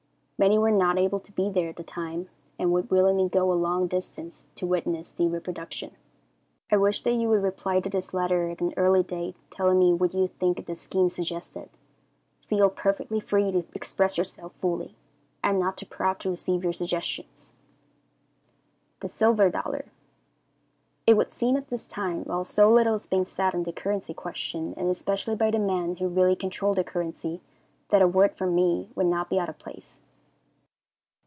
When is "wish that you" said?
6.77-7.29